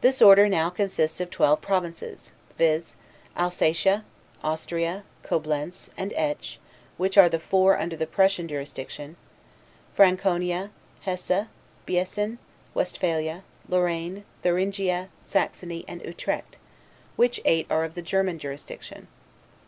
[0.00, 2.94] This order now consists of twelve provinces; viz.,
[3.36, 4.04] Alsatia,
[4.44, 6.58] Austria, Coblentz, and Etsch,
[6.96, 9.16] which are the four under the Prussian jurisdiction;
[9.92, 11.48] Franconia, Hesse,
[11.84, 12.38] Biessen,
[12.74, 16.56] Westphalia, Lorraine, Thuringia, Saxony, and Utrecht,
[17.16, 19.08] which eight are of the German jurisdiction.